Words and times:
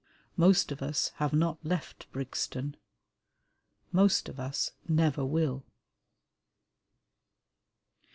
Most 0.35 0.71
of 0.71 0.81
us 0.81 1.09
have 1.17 1.31
not 1.31 1.63
left 1.63 2.11
Brixton; 2.11 2.75
most 3.91 4.29
of 4.29 4.39
us 4.39 4.71
never 4.87 5.23
will. 5.23 5.63